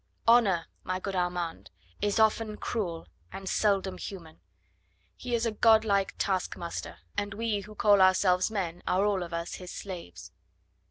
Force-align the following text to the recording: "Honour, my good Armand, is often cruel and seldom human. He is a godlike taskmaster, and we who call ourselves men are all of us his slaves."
"Honour, 0.27 0.65
my 0.83 0.99
good 0.99 1.15
Armand, 1.15 1.69
is 2.01 2.17
often 2.19 2.57
cruel 2.57 3.05
and 3.31 3.47
seldom 3.47 3.99
human. 3.99 4.39
He 5.15 5.35
is 5.35 5.45
a 5.45 5.51
godlike 5.51 6.15
taskmaster, 6.17 6.97
and 7.15 7.35
we 7.35 7.59
who 7.59 7.75
call 7.75 8.01
ourselves 8.01 8.49
men 8.49 8.81
are 8.87 9.05
all 9.05 9.21
of 9.21 9.31
us 9.31 9.53
his 9.61 9.69
slaves." 9.69 10.31